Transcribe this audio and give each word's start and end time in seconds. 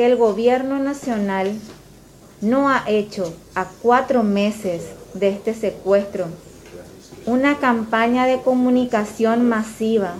que 0.00 0.06
el 0.06 0.16
gobierno 0.16 0.78
nacional 0.78 1.52
no 2.40 2.70
ha 2.70 2.84
hecho 2.88 3.34
a 3.54 3.66
cuatro 3.82 4.22
meses 4.22 4.80
de 5.12 5.28
este 5.28 5.52
secuestro 5.52 6.24
una 7.26 7.58
campaña 7.58 8.24
de 8.24 8.40
comunicación 8.40 9.46
masiva 9.46 10.14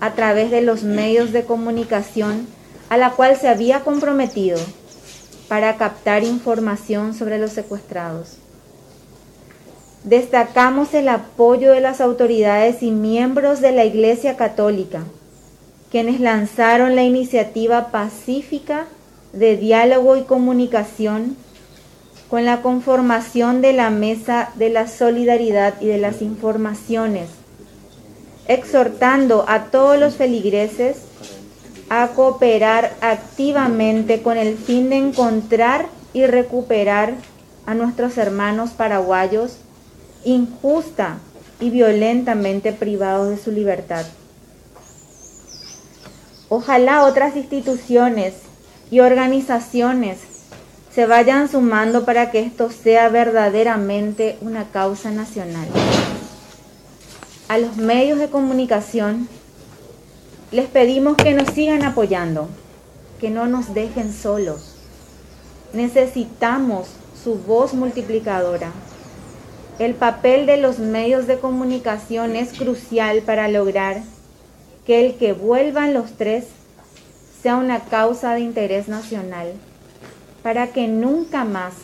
a 0.00 0.12
través 0.12 0.50
de 0.50 0.62
los 0.62 0.82
medios 0.82 1.30
de 1.30 1.44
comunicación 1.44 2.46
a 2.88 2.96
la 2.96 3.10
cual 3.10 3.36
se 3.36 3.48
había 3.48 3.80
comprometido 3.80 4.58
para 5.46 5.76
captar 5.76 6.24
información 6.24 7.12
sobre 7.12 7.36
los 7.36 7.52
secuestrados. 7.52 8.38
Destacamos 10.04 10.94
el 10.94 11.10
apoyo 11.10 11.72
de 11.72 11.82
las 11.82 12.00
autoridades 12.00 12.82
y 12.82 12.90
miembros 12.90 13.60
de 13.60 13.72
la 13.72 13.84
Iglesia 13.84 14.38
Católica, 14.38 15.04
quienes 15.90 16.18
lanzaron 16.18 16.96
la 16.96 17.02
iniciativa 17.02 17.90
pacífica 17.90 18.86
de 19.32 19.56
diálogo 19.56 20.16
y 20.16 20.22
comunicación 20.22 21.36
con 22.28 22.44
la 22.44 22.62
conformación 22.62 23.60
de 23.60 23.72
la 23.72 23.90
Mesa 23.90 24.50
de 24.54 24.70
la 24.70 24.88
Solidaridad 24.88 25.80
y 25.80 25.86
de 25.86 25.98
las 25.98 26.22
Informaciones, 26.22 27.28
exhortando 28.48 29.44
a 29.48 29.64
todos 29.64 29.98
los 29.98 30.14
feligreses 30.16 30.96
a 31.88 32.08
cooperar 32.08 32.94
activamente 33.02 34.22
con 34.22 34.38
el 34.38 34.56
fin 34.56 34.88
de 34.88 34.96
encontrar 34.96 35.88
y 36.14 36.24
recuperar 36.26 37.14
a 37.66 37.74
nuestros 37.74 38.16
hermanos 38.16 38.70
paraguayos 38.70 39.58
injusta 40.24 41.18
y 41.60 41.70
violentamente 41.70 42.72
privados 42.72 43.28
de 43.28 43.36
su 43.36 43.50
libertad. 43.50 44.04
Ojalá 46.48 47.04
otras 47.04 47.36
instituciones 47.36 48.34
y 48.92 49.00
organizaciones 49.00 50.18
se 50.94 51.06
vayan 51.06 51.48
sumando 51.48 52.04
para 52.04 52.30
que 52.30 52.40
esto 52.40 52.70
sea 52.70 53.08
verdaderamente 53.08 54.36
una 54.42 54.70
causa 54.70 55.10
nacional. 55.10 55.66
A 57.48 57.56
los 57.56 57.78
medios 57.78 58.18
de 58.18 58.28
comunicación 58.28 59.28
les 60.50 60.66
pedimos 60.66 61.16
que 61.16 61.32
nos 61.32 61.48
sigan 61.54 61.84
apoyando, 61.84 62.50
que 63.18 63.30
no 63.30 63.46
nos 63.46 63.72
dejen 63.72 64.12
solos. 64.12 64.74
Necesitamos 65.72 66.88
su 67.24 67.36
voz 67.36 67.72
multiplicadora. 67.72 68.72
El 69.78 69.94
papel 69.94 70.44
de 70.44 70.58
los 70.58 70.78
medios 70.80 71.26
de 71.26 71.38
comunicación 71.38 72.36
es 72.36 72.52
crucial 72.52 73.22
para 73.22 73.48
lograr 73.48 74.02
que 74.84 75.06
el 75.06 75.14
que 75.14 75.32
vuelvan 75.32 75.94
los 75.94 76.12
tres 76.18 76.44
sea 77.42 77.56
una 77.56 77.80
causa 77.80 78.34
de 78.34 78.40
interés 78.40 78.86
nacional, 78.86 79.52
para 80.42 80.68
que 80.68 80.86
nunca 80.86 81.44
más 81.44 81.74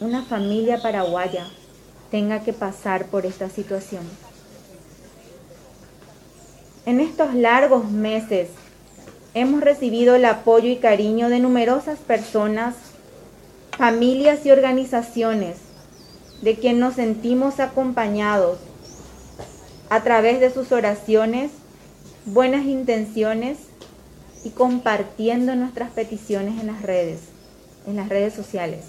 una 0.00 0.22
familia 0.22 0.82
paraguaya 0.82 1.46
tenga 2.10 2.40
que 2.40 2.52
pasar 2.52 3.06
por 3.06 3.24
esta 3.24 3.48
situación. 3.48 4.02
En 6.84 7.00
estos 7.00 7.32
largos 7.34 7.90
meses 7.90 8.48
hemos 9.34 9.62
recibido 9.62 10.14
el 10.14 10.26
apoyo 10.26 10.68
y 10.68 10.76
cariño 10.76 11.30
de 11.30 11.38
numerosas 11.38 11.98
personas, 11.98 12.74
familias 13.78 14.44
y 14.44 14.50
organizaciones 14.50 15.56
de 16.42 16.56
quien 16.56 16.80
nos 16.80 16.96
sentimos 16.96 17.60
acompañados 17.60 18.58
a 19.88 20.02
través 20.02 20.40
de 20.40 20.52
sus 20.52 20.72
oraciones, 20.72 21.50
buenas 22.26 22.66
intenciones 22.66 23.58
y 24.44 24.50
compartiendo 24.50 25.54
nuestras 25.54 25.90
peticiones 25.90 26.60
en 26.60 26.66
las 26.66 26.82
redes, 26.82 27.20
en 27.86 27.96
las 27.96 28.08
redes 28.08 28.34
sociales. 28.34 28.84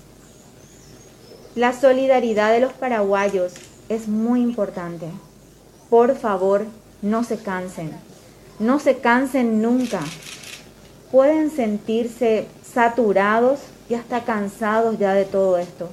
La 1.56 1.74
solidaridad 1.74 2.52
de 2.52 2.60
los 2.60 2.74
paraguayos 2.74 3.54
es 3.90 4.08
muy 4.08 4.42
importante. 4.42 5.08
Por 5.90 6.18
favor, 6.18 6.66
no 7.04 7.24
se 7.24 7.38
cansen. 7.38 7.92
No 8.60 8.80
se 8.80 8.98
cansen 8.98 9.62
nunca. 9.62 10.00
Pueden 11.12 11.52
sentirse 11.52 12.48
saturados 12.64 13.60
y 13.90 13.94
hasta 13.94 14.24
cansados 14.24 14.98
ya 14.98 15.14
de 15.14 15.26
todo 15.26 15.58
esto. 15.58 15.90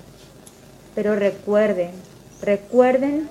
Pero 0.95 1.15
recuerden, 1.15 1.91
recuerden 2.41 3.29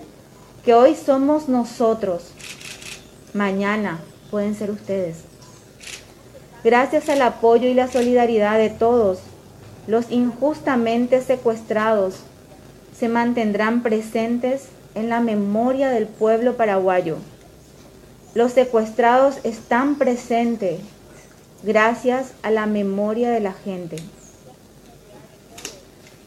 que 0.64 0.74
hoy 0.76 0.96
somos 0.96 1.50
nosotros. 1.50 2.32
Mañana 3.34 4.02
pueden 4.30 4.56
ser 4.56 4.70
ustedes. 4.70 5.29
Gracias 6.64 7.08
al 7.08 7.22
apoyo 7.22 7.70
y 7.70 7.74
la 7.74 7.88
solidaridad 7.88 8.58
de 8.58 8.70
todos, 8.70 9.20
los 9.88 10.12
injustamente 10.12 11.22
secuestrados 11.22 12.16
se 12.98 13.08
mantendrán 13.08 13.82
presentes 13.82 14.68
en 14.94 15.08
la 15.10 15.22
memoria 15.22 15.90
del 15.90 16.06
pueblo 16.06 16.58
paraguayo. 16.58 17.18
Los 18.36 18.52
secuestrados 18.52 19.38
están 19.44 19.96
presentes 19.96 20.82
gracias 21.64 22.34
a 22.44 22.52
la 22.52 22.66
memoria 22.66 23.32
de 23.32 23.40
la 23.40 23.54
gente. 23.54 23.98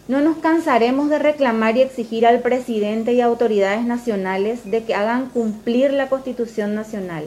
No 0.08 0.20
nos 0.20 0.38
cansaremos 0.38 1.10
de 1.10 1.18
reclamar 1.18 1.76
y 1.76 1.82
exigir 1.82 2.26
al 2.26 2.40
presidente 2.40 3.12
y 3.12 3.20
autoridades 3.20 3.84
nacionales 3.84 4.70
de 4.70 4.82
que 4.84 4.94
hagan 4.94 5.28
cumplir 5.28 5.92
la 5.92 6.08
Constitución 6.08 6.74
Nacional, 6.74 7.26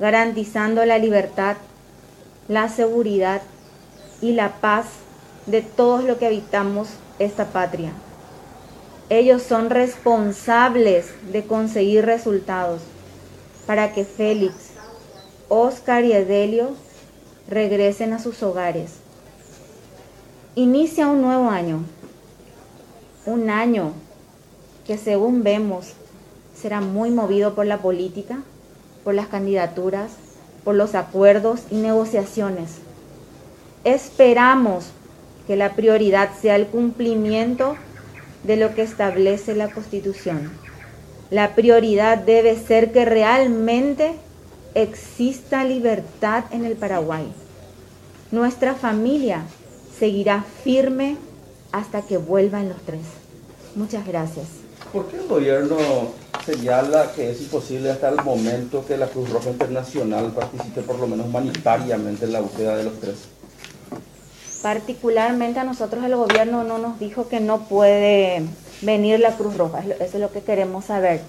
garantizando 0.00 0.84
la 0.84 0.98
libertad, 0.98 1.56
la 2.48 2.68
seguridad 2.68 3.42
y 4.20 4.32
la 4.32 4.60
paz 4.60 4.86
de 5.46 5.62
todos 5.62 6.02
los 6.04 6.16
que 6.18 6.26
habitamos 6.26 6.88
esta 7.18 7.46
patria. 7.46 7.92
Ellos 9.10 9.42
son 9.42 9.70
responsables 9.70 11.06
de 11.32 11.44
conseguir 11.44 12.04
resultados 12.04 12.80
para 13.66 13.92
que 13.92 14.04
Félix, 14.04 14.54
Oscar 15.48 16.04
y 16.04 16.12
Edelio 16.12 16.70
regresen 17.48 18.12
a 18.12 18.18
sus 18.18 18.42
hogares. 18.42 18.92
Inicia 20.54 21.06
un 21.06 21.22
nuevo 21.22 21.50
año, 21.50 21.84
un 23.24 23.48
año 23.48 23.92
que 24.86 24.98
según 24.98 25.42
vemos 25.42 25.92
será 26.54 26.80
muy 26.80 27.10
movido 27.10 27.54
por 27.54 27.66
la 27.66 27.78
política, 27.78 28.40
por 29.04 29.14
las 29.14 29.28
candidaturas, 29.28 30.10
por 30.64 30.74
los 30.74 30.94
acuerdos 30.94 31.60
y 31.70 31.76
negociaciones. 31.76 32.70
Esperamos 33.84 34.86
que 35.46 35.56
la 35.56 35.74
prioridad 35.74 36.30
sea 36.40 36.56
el 36.56 36.66
cumplimiento 36.66 37.76
de 38.44 38.56
lo 38.56 38.74
que 38.74 38.82
establece 38.82 39.54
la 39.54 39.70
Constitución. 39.70 40.50
La 41.30 41.54
prioridad 41.54 42.18
debe 42.18 42.56
ser 42.56 42.92
que 42.92 43.04
realmente 43.04 44.12
exista 44.74 45.64
libertad 45.64 46.44
en 46.50 46.64
el 46.64 46.76
Paraguay. 46.76 47.26
Nuestra 48.30 48.74
familia 48.74 49.42
seguirá 49.98 50.44
firme 50.64 51.16
hasta 51.72 52.02
que 52.02 52.16
vuelvan 52.16 52.68
los 52.68 52.80
tres. 52.82 53.00
Muchas 53.74 54.06
gracias. 54.06 54.46
¿Por 54.92 55.06
qué 55.06 55.16
el 55.16 55.28
gobierno 55.28 55.76
señala 56.48 57.12
que 57.12 57.30
es 57.30 57.42
imposible 57.42 57.90
hasta 57.90 58.08
el 58.08 58.24
momento 58.24 58.84
que 58.86 58.96
la 58.96 59.06
Cruz 59.08 59.28
Roja 59.28 59.50
Internacional 59.50 60.32
participe 60.32 60.80
por 60.80 60.98
lo 60.98 61.06
menos 61.06 61.26
humanitariamente 61.26 62.24
en 62.24 62.32
la 62.32 62.40
búsqueda 62.40 62.76
de 62.76 62.84
los 62.84 62.98
tres? 63.00 63.16
Particularmente 64.62 65.60
a 65.60 65.64
nosotros 65.64 66.02
el 66.04 66.16
gobierno 66.16 66.64
no 66.64 66.78
nos 66.78 66.98
dijo 66.98 67.28
que 67.28 67.40
no 67.40 67.68
puede 67.68 68.44
venir 68.80 69.20
la 69.20 69.36
Cruz 69.36 69.58
Roja. 69.58 69.80
Eso 69.80 69.96
es 70.00 70.14
lo 70.14 70.32
que 70.32 70.40
queremos 70.40 70.86
saber. 70.86 71.20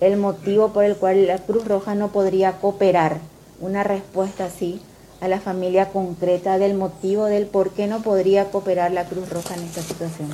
El 0.00 0.16
motivo 0.16 0.72
por 0.72 0.84
el 0.84 0.96
cual 0.96 1.26
la 1.26 1.38
Cruz 1.38 1.66
Roja 1.66 1.94
no 1.94 2.08
podría 2.08 2.52
cooperar. 2.52 3.18
Una 3.60 3.84
respuesta 3.84 4.46
así 4.46 4.80
a 5.20 5.28
la 5.28 5.38
familia 5.38 5.90
concreta 5.90 6.58
del 6.58 6.74
motivo 6.74 7.26
del 7.26 7.46
por 7.46 7.70
qué 7.70 7.86
no 7.86 8.02
podría 8.02 8.50
cooperar 8.50 8.90
la 8.90 9.04
Cruz 9.04 9.28
Roja 9.28 9.54
en 9.54 9.64
esta 9.64 9.82
situación. 9.82 10.30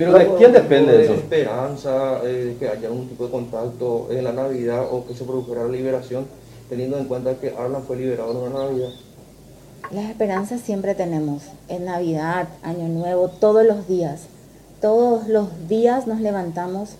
¿Pero 0.00 0.18
de 0.18 0.38
quién 0.38 0.52
depende 0.52 1.04
eso? 1.04 1.14
esperanza 1.14 2.20
eh, 2.24 2.26
de 2.26 2.56
que 2.56 2.68
haya 2.68 2.88
algún 2.88 3.08
tipo 3.08 3.24
de 3.24 3.30
contacto 3.30 4.08
en 4.10 4.24
la 4.24 4.32
Navidad 4.32 4.86
o 4.90 5.06
que 5.06 5.14
se 5.14 5.24
produjera 5.24 5.64
la 5.64 5.70
liberación, 5.70 6.26
teniendo 6.68 6.98
en 6.98 7.04
cuenta 7.04 7.34
que 7.34 7.54
Arlan 7.56 7.82
fue 7.82 7.96
liberado 7.96 8.46
en 8.46 8.52
la 8.52 8.64
Navidad? 8.64 8.90
Las 9.90 10.10
esperanzas 10.10 10.60
siempre 10.60 10.94
tenemos, 10.94 11.42
en 11.68 11.84
Navidad, 11.84 12.48
Año 12.62 12.88
Nuevo, 12.88 13.28
todos 13.28 13.64
los 13.64 13.88
días 13.88 14.28
todos 14.80 15.28
los 15.28 15.68
días 15.68 16.06
nos 16.06 16.20
levantamos 16.20 16.90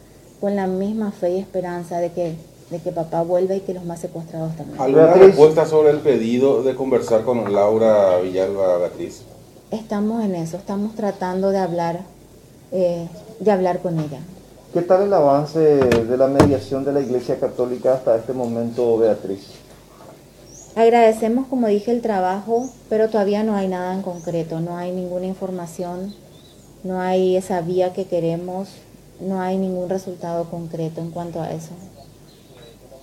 con 0.41 0.55
la 0.55 0.67
misma 0.67 1.13
fe 1.13 1.31
y 1.33 1.39
esperanza 1.39 1.99
de 1.99 2.13
que, 2.13 2.35
de 2.71 2.79
que 2.79 2.93
papá 2.93 3.23
vuelva 3.23 3.55
y 3.55 3.61
que 3.61 3.75
los 3.75 3.85
más 3.85 4.01
secuestrados 4.01 4.55
también. 4.57 4.81
¿Alguna 4.81 5.15
respuesta 5.15 5.67
sobre 5.67 5.91
el 5.91 6.01
pedido 6.01 6.63
de 6.63 6.75
conversar 6.75 7.25
con 7.25 7.53
Laura 7.53 8.19
Villalba 8.19 8.79
Beatriz? 8.79 9.23
Estamos 9.71 10.25
en 10.25 10.35
eso, 10.35 10.57
estamos 10.57 10.95
tratando 10.95 11.51
de 11.51 11.59
hablar, 11.59 12.01
eh, 12.73 13.09
de 13.39 13.51
hablar 13.51 13.81
con 13.81 13.99
ella. 13.99 14.21
¿Qué 14.73 14.83
tal 14.83 15.03
el 15.03 15.13
avance 15.13 15.59
de 15.59 16.17
la 16.17 16.29
mediación 16.29 16.85
de 16.85 16.93
la 16.93 17.01
Iglesia 17.01 17.41
Católica 17.41 17.95
hasta 17.95 18.17
este 18.17 18.33
momento, 18.33 18.99
Beatriz? 18.99 19.49
Agradecemos, 20.77 21.49
como 21.49 21.67
dije, 21.67 21.91
el 21.91 22.01
trabajo, 22.01 22.69
pero 22.89 23.09
todavía 23.09 23.43
no 23.43 23.57
hay 23.57 23.67
nada 23.67 23.93
en 23.95 24.03
concreto, 24.03 24.61
no 24.61 24.77
hay 24.77 24.93
ninguna 24.93 25.27
información, 25.27 26.15
no 26.85 27.01
hay 27.01 27.37
esa 27.37 27.61
vía 27.61 27.93
que 27.93 28.05
queremos, 28.05 28.69
no 29.21 29.41
hay 29.41 29.59
ningún 29.59 29.89
resultado 29.89 30.45
concreto 30.45 31.01
en 31.01 31.11
cuanto 31.11 31.41
a 31.43 31.51
eso. 31.51 31.73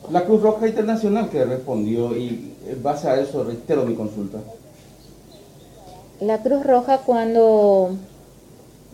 La 0.10 0.24
Cruz 0.24 0.42
Roja 0.42 0.68
Internacional 0.68 1.30
que 1.30 1.44
respondió 1.44 2.16
y 2.16 2.56
en 2.66 2.82
base 2.82 3.10
a 3.10 3.20
eso 3.20 3.44
reitero 3.44 3.84
mi 3.84 3.96
consulta. 3.96 4.38
La 6.22 6.42
Cruz 6.42 6.66
Roja 6.66 7.00
cuando 7.00 7.92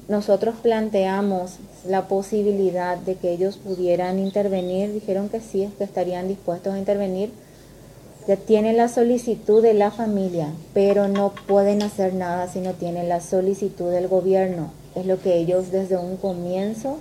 nosotros 0.07 0.55
planteamos 0.61 1.57
la 1.87 2.07
posibilidad 2.07 2.97
de 2.97 3.15
que 3.15 3.31
ellos 3.31 3.57
pudieran 3.57 4.19
intervenir, 4.19 4.91
dijeron 4.93 5.29
que 5.29 5.39
sí, 5.39 5.69
que 5.77 5.83
estarían 5.83 6.27
dispuestos 6.27 6.73
a 6.73 6.79
intervenir. 6.79 7.31
Ya 8.27 8.37
tienen 8.37 8.77
la 8.77 8.87
solicitud 8.87 9.61
de 9.61 9.73
la 9.73 9.91
familia, 9.91 10.47
pero 10.73 11.07
no 11.07 11.33
pueden 11.47 11.81
hacer 11.81 12.13
nada 12.13 12.47
si 12.47 12.59
no 12.59 12.71
tienen 12.71 13.09
la 13.09 13.19
solicitud 13.19 13.91
del 13.91 14.07
gobierno. 14.07 14.71
Es 14.95 15.05
lo 15.05 15.19
que 15.21 15.37
ellos 15.37 15.71
desde 15.71 15.97
un 15.97 16.15
comienzo 16.17 16.97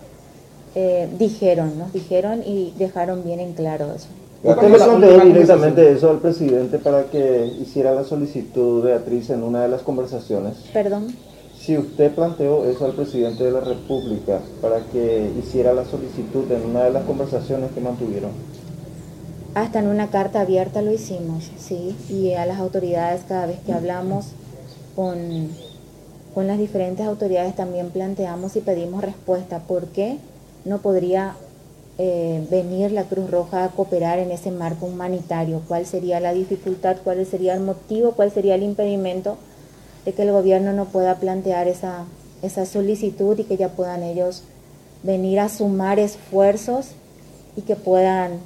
eh, 0.74 1.08
dijeron, 1.18 1.78
nos 1.78 1.92
dijeron 1.92 2.42
y 2.44 2.72
dejaron 2.76 3.22
bien 3.22 3.40
en 3.40 3.52
claro 3.52 3.92
eso. 3.94 4.08
¿Usted 4.42 4.70
le 4.70 4.78
planteó 4.78 5.20
directamente 5.20 5.92
eso 5.92 6.10
al 6.10 6.18
presidente 6.18 6.78
para 6.78 7.04
que 7.04 7.46
hiciera 7.60 7.94
la 7.94 8.02
solicitud, 8.02 8.82
Beatriz, 8.82 9.30
en 9.30 9.44
una 9.44 9.62
de 9.62 9.68
las 9.68 9.82
conversaciones? 9.82 10.54
Perdón. 10.72 11.14
Si 11.64 11.78
usted 11.78 12.12
planteó 12.12 12.64
eso 12.64 12.86
al 12.86 12.92
presidente 12.92 13.44
de 13.44 13.52
la 13.52 13.60
República 13.60 14.40
para 14.60 14.80
que 14.86 15.30
hiciera 15.38 15.72
la 15.72 15.84
solicitud 15.84 16.50
en 16.50 16.68
una 16.68 16.82
de 16.82 16.90
las 16.90 17.04
conversaciones 17.04 17.70
que 17.70 17.80
mantuvieron. 17.80 18.32
Hasta 19.54 19.78
en 19.78 19.86
una 19.86 20.10
carta 20.10 20.40
abierta 20.40 20.82
lo 20.82 20.90
hicimos, 20.90 21.52
sí, 21.58 21.94
y 22.10 22.32
a 22.32 22.46
las 22.46 22.58
autoridades 22.58 23.22
cada 23.28 23.46
vez 23.46 23.60
que 23.64 23.72
hablamos 23.72 24.26
con, 24.96 25.50
con 26.34 26.48
las 26.48 26.58
diferentes 26.58 27.06
autoridades 27.06 27.54
también 27.54 27.90
planteamos 27.90 28.56
y 28.56 28.60
pedimos 28.60 29.04
respuesta. 29.04 29.60
¿Por 29.60 29.86
qué 29.86 30.16
no 30.64 30.78
podría 30.78 31.36
eh, 31.98 32.44
venir 32.50 32.90
la 32.90 33.04
Cruz 33.04 33.30
Roja 33.30 33.62
a 33.62 33.68
cooperar 33.68 34.18
en 34.18 34.32
ese 34.32 34.50
marco 34.50 34.86
humanitario? 34.86 35.62
¿Cuál 35.68 35.86
sería 35.86 36.18
la 36.18 36.32
dificultad? 36.32 36.96
¿Cuál 37.04 37.24
sería 37.24 37.54
el 37.54 37.60
motivo? 37.60 38.12
¿Cuál 38.12 38.32
sería 38.32 38.56
el 38.56 38.64
impedimento 38.64 39.36
de 40.04 40.12
que 40.12 40.22
el 40.22 40.32
gobierno 40.32 40.72
no 40.72 40.86
pueda 40.86 41.16
plantear 41.16 41.68
esa, 41.68 42.04
esa 42.42 42.66
solicitud 42.66 43.38
y 43.38 43.44
que 43.44 43.56
ya 43.56 43.68
puedan 43.70 44.02
ellos 44.02 44.42
venir 45.02 45.40
a 45.40 45.48
sumar 45.48 45.98
esfuerzos 45.98 46.88
y 47.56 47.62
que 47.62 47.76
puedan 47.76 48.40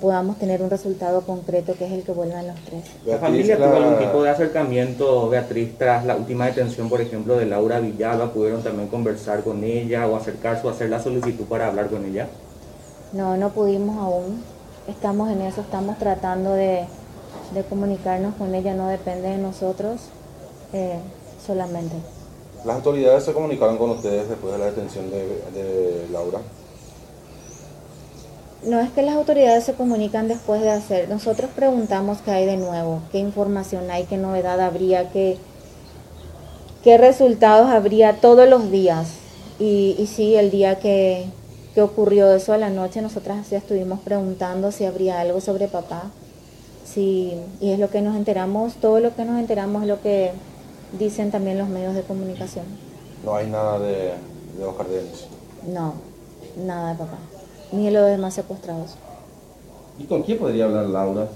podamos 0.00 0.36
tener 0.38 0.60
un 0.60 0.70
resultado 0.70 1.20
concreto 1.20 1.74
que 1.78 1.86
es 1.86 1.92
el 1.92 2.02
que 2.02 2.10
vuelvan 2.10 2.48
los 2.48 2.56
tres. 2.64 2.82
¿La 3.06 3.18
familia 3.18 3.56
tuvo 3.56 3.76
algún 3.76 3.98
tipo 3.98 4.24
de 4.24 4.30
acercamiento, 4.30 5.28
Beatriz, 5.28 5.78
tras 5.78 6.04
la 6.04 6.16
última 6.16 6.46
detención, 6.46 6.88
por 6.88 7.00
ejemplo, 7.00 7.36
de 7.36 7.46
Laura 7.46 7.78
Villalba? 7.78 8.32
¿Pudieron 8.32 8.60
también 8.64 8.88
conversar 8.88 9.44
con 9.44 9.62
ella 9.62 10.08
o 10.08 10.16
acercarse 10.16 10.66
o 10.66 10.70
hacer 10.70 10.90
la 10.90 11.00
solicitud 11.00 11.44
para 11.44 11.68
hablar 11.68 11.86
con 11.90 12.04
ella? 12.04 12.26
No, 13.12 13.36
no 13.36 13.50
pudimos 13.50 13.96
aún. 13.98 14.42
Estamos 14.88 15.30
en 15.30 15.42
eso, 15.42 15.60
estamos 15.60 15.96
tratando 15.98 16.54
de, 16.54 16.84
de 17.54 17.62
comunicarnos 17.62 18.34
con 18.34 18.56
ella, 18.56 18.74
no 18.74 18.88
depende 18.88 19.28
de 19.28 19.38
nosotros 19.38 20.08
eh, 20.72 20.98
solamente. 21.44 21.96
¿Las 22.64 22.76
autoridades 22.76 23.24
se 23.24 23.32
comunicaron 23.32 23.78
con 23.78 23.90
ustedes 23.90 24.28
después 24.28 24.52
de 24.52 24.58
la 24.58 24.66
detención 24.66 25.10
de, 25.10 25.18
de 25.54 26.08
Laura? 26.12 26.40
No 28.64 28.80
es 28.80 28.90
que 28.90 29.02
las 29.02 29.14
autoridades 29.14 29.64
se 29.64 29.74
comunican 29.74 30.26
después 30.26 30.60
de 30.60 30.70
hacer. 30.70 31.08
Nosotros 31.08 31.48
preguntamos 31.54 32.18
qué 32.18 32.32
hay 32.32 32.46
de 32.46 32.56
nuevo, 32.56 33.00
qué 33.12 33.18
información 33.18 33.88
hay, 33.90 34.04
qué 34.04 34.16
novedad 34.16 34.60
habría, 34.60 35.10
qué, 35.10 35.38
qué 36.82 36.98
resultados 36.98 37.70
habría 37.70 38.20
todos 38.20 38.48
los 38.48 38.72
días. 38.72 39.10
Y, 39.60 39.94
y 39.96 40.06
sí, 40.08 40.34
el 40.34 40.50
día 40.50 40.80
que, 40.80 41.26
que 41.74 41.82
ocurrió 41.82 42.34
eso 42.34 42.52
a 42.52 42.58
la 42.58 42.70
noche, 42.70 43.00
nosotras 43.00 43.48
ya 43.48 43.58
estuvimos 43.58 44.00
preguntando 44.00 44.72
si 44.72 44.84
habría 44.84 45.20
algo 45.20 45.40
sobre 45.40 45.68
papá. 45.68 46.10
Sí, 46.84 47.34
y 47.60 47.70
es 47.70 47.78
lo 47.78 47.90
que 47.90 48.00
nos 48.00 48.16
enteramos, 48.16 48.74
todo 48.74 48.98
lo 48.98 49.14
que 49.14 49.24
nos 49.24 49.38
enteramos 49.38 49.82
es 49.82 49.88
lo 49.88 50.00
que 50.00 50.32
dicen 50.92 51.30
también 51.30 51.58
los 51.58 51.68
medios 51.68 51.94
de 51.94 52.02
comunicación. 52.02 52.64
No 53.24 53.34
hay 53.34 53.48
nada 53.48 53.78
de, 53.78 54.14
de 54.56 54.64
Oscar 54.64 54.86
No, 55.66 55.94
nada 56.56 56.92
de 56.92 56.98
papá 56.98 57.18
ni 57.72 57.86
de 57.86 57.90
los 57.90 58.06
demás 58.06 58.34
secuestrados. 58.34 58.96
¿Y 59.98 60.04
con 60.04 60.22
quién 60.22 60.38
podría 60.38 60.64
hablar 60.64 60.86
Laura? 60.86 61.28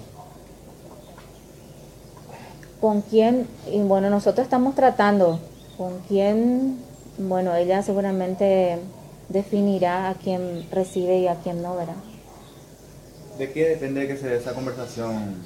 ¿Con 2.81 3.03
quién? 3.03 3.47
Y 3.71 3.81
bueno, 3.81 4.11
nosotros 4.11 4.45
estamos 4.45 4.75
tratando. 4.75 5.39
¿Con 5.77 5.99
quién? 6.09 6.79
Bueno, 7.19 7.55
ella 7.55 7.83
seguramente 7.83 8.79
definirá 9.29 10.11
a 10.11 10.15
quién 10.15 10.67
recibe 10.71 11.19
y 11.19 11.29
a 11.29 11.37
quién 11.37 11.63
no, 11.63 11.77
¿verdad? 11.77 11.95
¿De 13.39 13.53
qué 13.53 13.69
depende 13.69 14.07
que 14.07 14.17
se 14.17 14.29
dé 14.29 14.37
esa 14.37 14.53
conversación? 14.53 15.37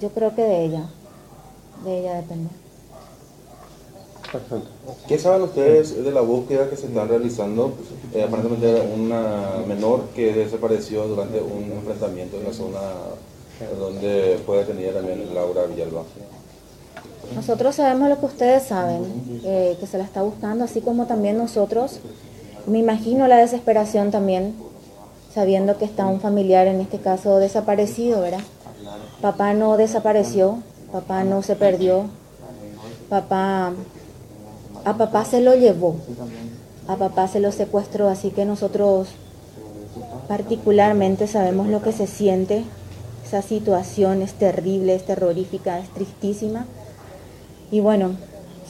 Yo 0.00 0.10
creo 0.10 0.34
que 0.34 0.42
de 0.42 0.64
ella. 0.64 0.84
De 1.84 2.00
ella 2.00 2.14
depende. 2.14 2.50
Perfecto. 4.32 4.68
¿Qué 5.08 5.18
saben 5.18 5.42
ustedes 5.42 6.04
de 6.04 6.10
la 6.10 6.20
búsqueda 6.20 6.68
que 6.68 6.76
se 6.76 6.86
está 6.86 7.04
realizando? 7.04 7.72
Eh, 8.12 8.22
aparentemente 8.22 8.82
una 8.94 9.64
menor 9.66 10.08
que 10.14 10.32
desapareció 10.32 11.06
durante 11.06 11.40
un 11.40 11.72
enfrentamiento 11.72 12.38
en 12.38 12.44
la 12.44 12.52
zona 12.52 12.80
donde 13.78 14.38
fue 14.44 14.58
detenida 14.58 14.92
también 14.92 15.34
Laura 15.34 15.64
Villalba. 15.64 16.02
Nosotros 17.34 17.74
sabemos 17.74 18.08
lo 18.08 18.20
que 18.20 18.26
ustedes 18.26 18.62
saben, 18.64 19.02
eh, 19.44 19.76
que 19.80 19.86
se 19.86 19.98
la 19.98 20.04
está 20.04 20.22
buscando, 20.22 20.64
así 20.64 20.80
como 20.80 21.06
también 21.06 21.36
nosotros. 21.38 22.00
Me 22.66 22.78
imagino 22.78 23.26
la 23.26 23.38
desesperación 23.38 24.10
también, 24.10 24.54
sabiendo 25.34 25.76
que 25.78 25.84
está 25.84 26.06
un 26.06 26.20
familiar, 26.20 26.66
en 26.66 26.80
este 26.80 26.98
caso 26.98 27.38
desaparecido, 27.38 28.20
¿verdad? 28.20 28.40
Papá 29.20 29.54
no 29.54 29.76
desapareció, 29.76 30.58
papá 30.92 31.24
no 31.24 31.42
se 31.42 31.56
perdió, 31.56 32.04
papá 33.08 33.72
a 34.86 34.96
papá 34.96 35.24
se 35.24 35.40
lo 35.40 35.56
llevó, 35.56 35.96
a 36.86 36.94
papá 36.94 37.26
se 37.26 37.40
lo 37.40 37.50
secuestró, 37.50 38.08
así 38.08 38.30
que 38.30 38.44
nosotros 38.44 39.08
particularmente 40.28 41.26
sabemos 41.26 41.66
lo 41.66 41.82
que 41.82 41.90
se 41.90 42.06
siente, 42.06 42.62
esa 43.26 43.42
situación 43.42 44.22
es 44.22 44.34
terrible, 44.34 44.94
es 44.94 45.04
terrorífica, 45.04 45.80
es 45.80 45.88
tristísima. 45.88 46.66
Y 47.72 47.80
bueno, 47.80 48.12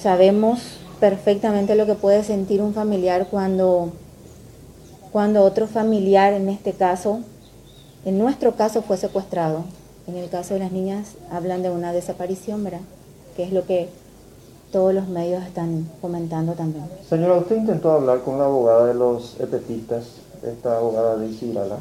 sabemos 0.00 0.78
perfectamente 1.00 1.75
lo 1.75 1.85
que 1.85 1.96
puede 1.96 2.25
sentir 2.25 2.62
un 2.62 2.73
familiar 2.73 3.26
cuando, 3.30 3.92
cuando 5.12 5.42
otro 5.42 5.66
familiar, 5.66 6.32
en 6.32 6.49
este 6.49 6.73
caso, 6.73 7.20
en 8.06 8.16
nuestro 8.16 8.56
caso 8.56 8.80
fue 8.80 8.96
secuestrado. 8.96 9.64
En 10.06 10.16
el 10.16 10.30
caso 10.30 10.54
de 10.54 10.61
las 10.61 10.73
niñas 10.73 11.08
hablan 11.30 11.62
de 11.62 11.68
una 11.68 11.92
desaparición, 11.92 12.64
¿verdad? 12.64 12.80
Que 13.37 13.42
es 13.42 13.52
lo 13.52 13.66
que 13.66 13.90
todos 14.73 14.92
los 14.92 15.08
medios 15.08 15.44
están 15.44 15.88
comentando 16.00 16.52
también. 16.52 16.85
Señora, 17.08 17.35
¿usted 17.35 17.56
intentó 17.56 17.92
hablar 17.92 18.23
con 18.23 18.38
la 18.38 18.44
abogada 18.44 18.87
de 18.87 18.94
los 18.94 19.38
epetistas, 19.40 20.04
esta 20.42 20.78
abogada 20.78 21.16
de 21.16 21.28
Isidala? 21.28 21.78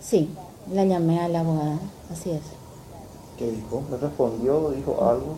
Sí, 0.00 0.28
la 0.72 0.84
llamé 0.84 1.20
a 1.20 1.28
la 1.28 1.40
abogada, 1.40 1.78
así 2.10 2.30
es. 2.30 2.42
¿Qué 3.38 3.50
dijo? 3.50 3.82
¿Me 3.90 3.96
respondió? 3.96 4.70
¿Dijo 4.70 5.04
algo? 5.04 5.34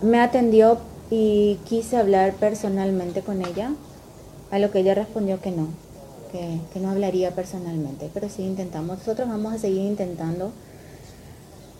Me 0.00 0.20
atendió 0.20 0.78
y 1.10 1.58
quise 1.64 1.96
hablar 1.96 2.34
personalmente 2.34 3.22
con 3.22 3.44
ella, 3.44 3.72
a 4.50 4.58
lo 4.58 4.70
que 4.70 4.80
ella 4.80 4.94
respondió 4.94 5.40
que 5.40 5.50
no, 5.50 5.68
que, 6.30 6.60
que 6.72 6.80
no 6.80 6.90
hablaría 6.90 7.32
personalmente, 7.32 8.10
pero 8.12 8.28
sí 8.28 8.42
intentamos. 8.42 8.98
Nosotros 8.98 9.28
vamos 9.28 9.52
a 9.52 9.58
seguir 9.58 9.82
intentando 9.82 10.50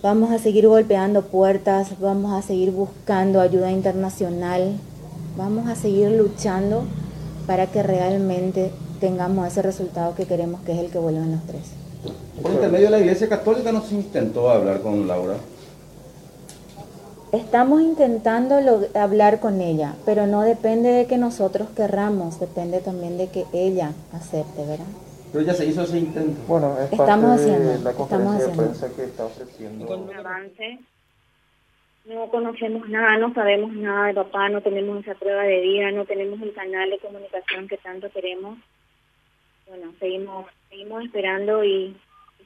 Vamos 0.03 0.33
a 0.33 0.41
seguir 0.41 0.67
golpeando 0.67 1.23
puertas, 1.23 2.01
vamos 2.01 2.33
a 2.33 2.43
seguir 2.43 2.73
buscando 2.73 3.41
ayuda 3.41 3.71
internacional, 3.71 4.73
vamos 5.37 5.69
a 5.69 5.77
seguir 5.77 6.11
luchando 6.11 6.83
para 7.47 7.69
que 7.69 7.85
realmente 7.85 8.73
tengamos 8.99 9.47
ese 9.47 9.63
resultado 9.63 10.17
que 10.17 10.27
queremos, 10.27 10.61
que 10.63 10.73
es 10.73 10.81
el 10.81 10.91
que 10.91 10.99
vuelvan 10.99 11.31
los 11.31 11.43
tres. 11.45 11.71
Por 12.43 12.51
intermedio 12.51 12.87
de 12.87 12.91
la 12.91 12.99
Iglesia 12.99 13.29
Católica 13.29 13.71
no 13.71 13.81
se 13.81 13.95
intentó 13.95 14.51
hablar 14.51 14.81
con 14.81 15.07
Laura. 15.07 15.37
Estamos 17.31 17.81
intentando 17.81 18.57
hablar 18.95 19.39
con 19.39 19.61
ella, 19.61 19.95
pero 20.05 20.27
no 20.27 20.43
depende 20.43 20.89
de 20.89 21.07
que 21.07 21.17
nosotros 21.17 21.69
querramos, 21.77 22.41
depende 22.41 22.81
también 22.81 23.19
de 23.19 23.29
que 23.29 23.47
ella 23.53 23.93
acepte, 24.13 24.67
¿verdad? 24.67 24.85
Pero 25.33 25.45
ya 25.45 25.55
se 25.55 25.67
hizo 25.67 25.83
ese 25.83 25.99
intento. 25.99 26.41
Bueno, 26.47 26.77
es 26.79 26.93
estamos 26.93 27.09
parte 27.09 27.43
haciendo, 27.43 27.69
de 27.71 27.79
la 27.81 27.93
conferencia 27.95 28.39
estamos 28.39 28.57
de 28.57 28.63
prensa 28.63 28.95
que 28.95 29.05
está 29.05 29.25
ofreciendo. 29.25 29.97
Un 29.99 30.15
avance. 30.15 30.79
No 32.05 32.27
conocemos 32.29 32.89
nada, 32.89 33.17
no 33.17 33.33
sabemos 33.33 33.73
nada 33.73 34.09
de 34.09 34.15
papá, 34.15 34.49
no 34.49 34.61
tenemos 34.61 35.03
esa 35.03 35.15
prueba 35.15 35.45
de 35.45 35.61
vida, 35.61 35.91
no 35.93 36.05
tenemos 36.05 36.43
el 36.43 36.53
canal 36.53 36.91
de 36.91 36.99
comunicación 36.99 37.69
que 37.69 37.79
tanto 37.79 38.11
queremos. 38.11 38.59
Bueno, 39.69 39.95
seguimos 40.01 40.47
seguimos 40.69 41.05
esperando 41.05 41.65
y, 41.65 41.97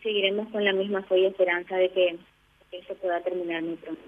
seguiremos 0.02 0.48
con 0.52 0.64
la 0.64 0.72
misma 0.72 1.02
fe 1.04 1.18
y 1.18 1.26
esperanza 1.26 1.76
de 1.76 1.88
que 1.90 2.18
que 2.70 2.78
esto 2.78 2.94
pueda 2.96 3.20
terminar 3.20 3.62
muy 3.62 3.76
pronto. 3.76 4.02